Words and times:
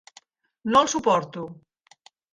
No 0.71 0.81
el 0.85 0.89
suporto. 0.95 1.47